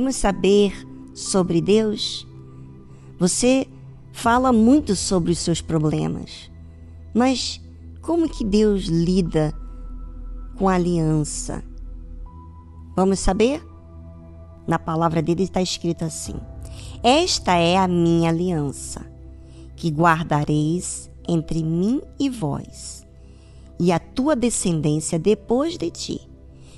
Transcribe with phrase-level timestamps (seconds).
[0.00, 0.72] Vamos saber
[1.12, 2.26] sobre Deus?
[3.18, 3.66] Você
[4.12, 6.50] fala muito sobre os seus problemas,
[7.12, 7.60] mas
[8.00, 9.52] como que Deus lida
[10.56, 11.62] com a aliança?
[12.96, 13.62] Vamos saber?
[14.66, 16.36] Na palavra dele está escrito assim:
[17.02, 19.04] Esta é a minha aliança,
[19.76, 23.06] que guardareis entre mim e vós,
[23.78, 26.20] e a tua descendência depois de ti,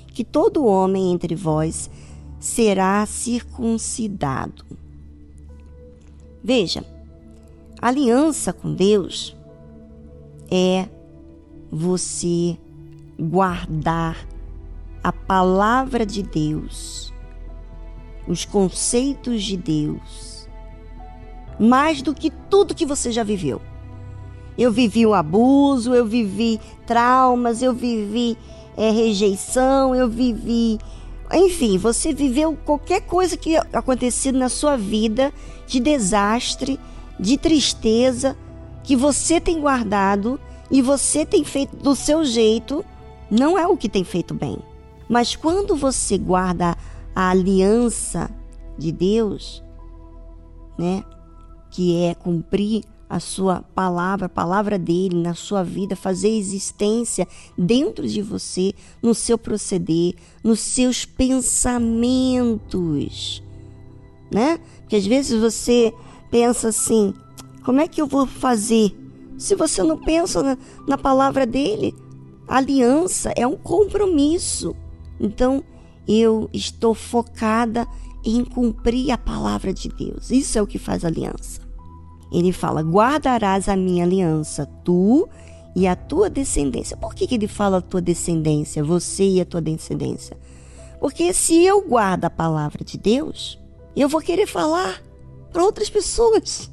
[0.07, 1.89] que todo homem entre vós
[2.43, 4.65] será circuncidado.
[6.43, 6.83] Veja,
[7.81, 9.33] aliança com Deus
[10.51, 10.89] é
[11.71, 12.57] você
[13.17, 14.27] guardar
[15.01, 17.13] a palavra de Deus,
[18.27, 20.49] os conceitos de Deus,
[21.57, 23.61] mais do que tudo que você já viveu.
[24.57, 28.37] Eu vivi o abuso, eu vivi traumas, eu vivi
[28.75, 30.77] é, rejeição, eu vivi
[31.31, 35.33] enfim, você viveu qualquer coisa que acontecido na sua vida
[35.65, 36.79] de desastre,
[37.19, 38.37] de tristeza,
[38.83, 40.39] que você tem guardado
[40.69, 42.83] e você tem feito do seu jeito,
[43.29, 44.57] não é o que tem feito bem.
[45.07, 46.75] Mas quando você guarda
[47.15, 48.29] a aliança
[48.77, 49.63] de Deus,
[50.77, 51.03] né,
[51.69, 58.07] que é cumprir a sua palavra, a palavra dele na sua vida, fazer existência dentro
[58.07, 62.63] de você, no seu proceder, nos seus pensamentos,
[64.31, 64.59] né?
[64.79, 65.93] Porque às vezes você
[66.31, 67.13] pensa assim:
[67.63, 68.97] como é que eu vou fazer?
[69.37, 70.57] Se você não pensa na,
[70.87, 71.93] na palavra dele,
[72.47, 74.75] aliança é um compromisso.
[75.19, 75.63] Então,
[76.07, 77.87] eu estou focada
[78.25, 80.31] em cumprir a palavra de Deus.
[80.31, 81.61] Isso é o que faz aliança.
[82.33, 85.29] Ele fala: guardarás a minha aliança, tu
[85.75, 86.97] e a tua descendência.
[86.97, 90.35] Por que, que ele fala a tua descendência, você e a tua descendência?
[90.99, 93.59] Porque se eu guardo a palavra de Deus,
[93.95, 95.01] eu vou querer falar
[95.51, 96.71] para outras pessoas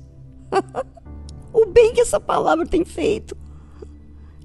[1.53, 3.37] o bem que essa palavra tem feito.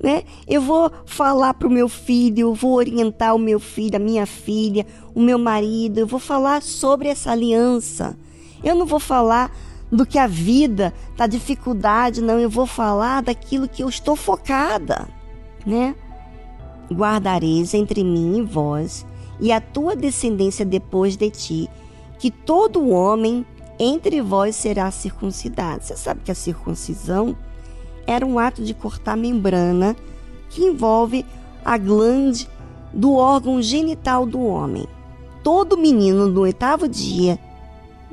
[0.04, 0.24] Né?
[0.46, 4.26] Eu vou falar para o meu filho, eu vou orientar o meu filho, a minha
[4.26, 8.18] filha, o meu marido, eu vou falar sobre essa aliança.
[8.64, 9.56] Eu não vou falar
[9.92, 15.08] do que a vida, da dificuldade, não, eu vou falar daquilo que eu estou focada,
[15.66, 15.96] né?
[16.92, 19.06] Guardareis entre mim e vós
[19.40, 21.70] e a tua descendência depois de ti,
[22.20, 23.46] que todo homem
[23.78, 25.84] entre vós será circuncidado.
[25.84, 27.36] Você sabe que a circuncisão
[28.08, 29.96] era um ato de cortar a membrana
[30.50, 31.26] que envolve
[31.64, 32.48] a glande
[32.94, 34.88] do órgão genital do homem.
[35.44, 37.38] Todo menino no oitavo dia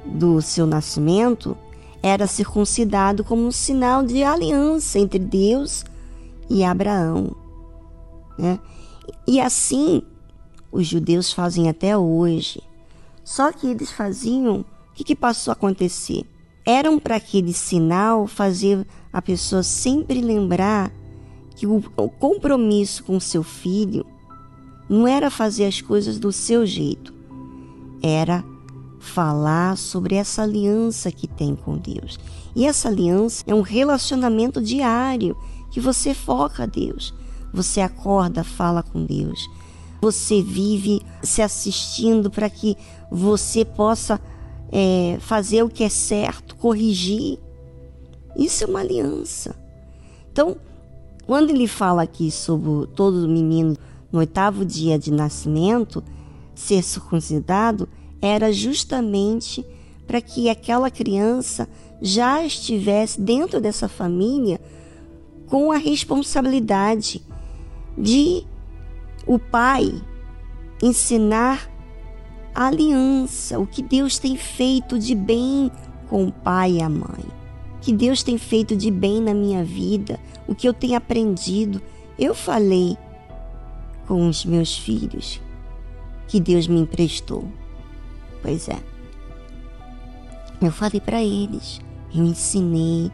[0.05, 1.57] do seu nascimento
[2.03, 5.85] era circuncidado como um sinal de aliança entre Deus
[6.51, 7.37] e Abraão.
[8.37, 8.59] Né?
[9.27, 10.03] E assim
[10.71, 12.63] os judeus fazem até hoje.
[13.23, 16.25] Só que eles faziam, o que, que passou a acontecer?
[16.65, 20.91] Eram para aquele sinal fazer a pessoa sempre lembrar
[21.55, 24.05] que o, o compromisso com seu filho
[24.89, 27.15] não era fazer as coisas do seu jeito,
[28.03, 28.45] era
[29.03, 32.21] falar sobre essa aliança que tem com Deus.
[32.55, 35.37] E essa aliança é um relacionamento diário
[35.73, 37.13] que você foca a Deus.
[37.53, 39.51] você acorda, fala com Deus.
[40.01, 42.77] Você vive se assistindo para que
[43.11, 44.19] você possa
[44.71, 47.39] é, fazer o que é certo, corrigir.
[48.35, 49.55] Isso é uma aliança.
[50.33, 50.57] Então,
[51.27, 53.77] quando ele fala aqui sobre todo menino
[54.11, 56.03] no oitavo dia de nascimento
[56.55, 57.87] ser circuncidado,
[58.23, 59.67] era justamente
[60.07, 61.69] para que aquela criança
[62.01, 64.61] já estivesse dentro dessa família
[65.47, 67.21] com a responsabilidade
[67.99, 68.45] de
[69.27, 69.93] o pai
[70.83, 71.71] ensinar
[72.55, 75.71] a aliança, o que Deus tem feito de bem
[76.09, 77.25] com o pai e a mãe,
[77.81, 81.81] que Deus tem feito de bem na minha vida, o que eu tenho aprendido.
[82.19, 82.97] Eu falei
[84.07, 85.41] com os meus filhos
[86.29, 87.45] que Deus me emprestou.
[88.43, 88.79] Pois é.
[90.61, 91.81] Eu falei para eles,
[92.15, 93.11] eu ensinei.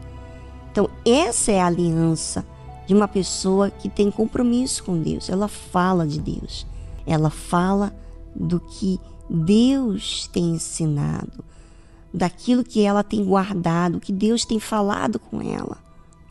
[0.71, 2.45] Então, essa é a aliança
[2.85, 5.29] de uma pessoa que tem compromisso com Deus.
[5.29, 6.65] Ela fala de Deus.
[7.05, 7.95] Ela fala
[8.35, 8.99] do que
[9.29, 11.45] Deus tem ensinado,
[12.13, 15.77] daquilo que ela tem guardado, que Deus tem falado com ela.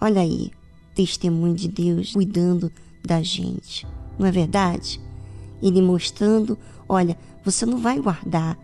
[0.01, 0.51] Olha aí,
[0.95, 2.73] testemunho de Deus cuidando
[3.05, 3.87] da gente,
[4.19, 5.01] não é verdade?
[5.63, 6.59] Ele mostrando:
[6.89, 8.59] olha, você não vai guardar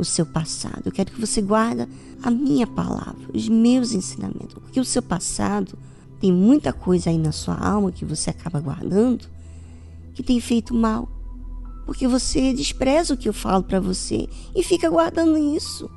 [0.00, 1.86] o seu passado, eu quero que você guarde
[2.22, 5.78] a minha palavra, os meus ensinamentos, porque o seu passado
[6.20, 9.26] tem muita coisa aí na sua alma que você acaba guardando
[10.14, 11.08] que tem feito mal
[11.90, 15.90] porque você despreza o que eu falo para você e fica guardando isso.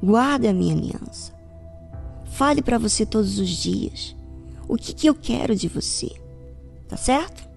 [0.00, 1.34] Guarde a minha aliança.
[2.26, 4.14] Fale para você todos os dias
[4.68, 6.08] o que, que eu quero de você.
[6.86, 7.47] Tá certo?